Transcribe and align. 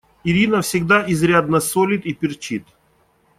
Ирина 0.25 0.61
всегда 0.61 1.05
изрядно 1.07 1.59
солит 1.61 2.05
и 2.07 2.15
перчит. 2.15 2.65